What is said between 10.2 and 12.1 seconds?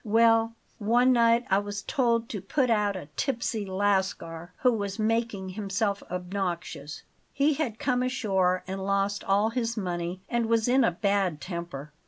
and was in a bad temper.